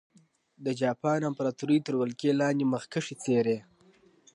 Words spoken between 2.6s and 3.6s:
مخکښې څېرې.